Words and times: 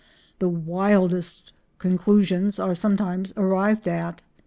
The 0.39 0.49
wildest 0.49 1.53
conclusions 1.77 2.57
are 2.57 2.73
sometimes 2.73 3.35
arrived 3.37 3.87
at. 3.87 4.23